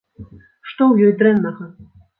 [0.69, 1.73] Што ў ёй дрэннага?